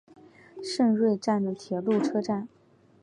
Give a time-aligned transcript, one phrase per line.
[0.63, 2.47] 胜瑞站的铁路车站。